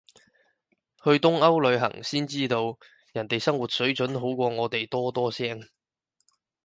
[1.03, 2.79] 去東歐旅行先知道，
[3.13, 5.61] 人哋生活水準好過我哋多多聲